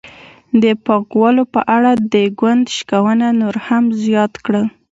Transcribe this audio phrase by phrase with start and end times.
[0.61, 4.65] د پانګوالو په اړه د ګوند شکونه نور هم زیات کړل.